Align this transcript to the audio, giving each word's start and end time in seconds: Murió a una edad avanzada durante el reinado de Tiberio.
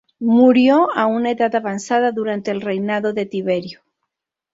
Murió 0.35 0.89
a 0.95 1.05
una 1.05 1.29
edad 1.29 1.53
avanzada 1.55 2.11
durante 2.11 2.49
el 2.49 2.61
reinado 2.61 3.13
de 3.13 3.27
Tiberio. 3.27 3.81